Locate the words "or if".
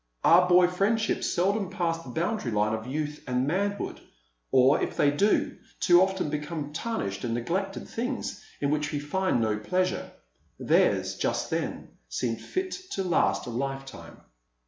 4.51-4.97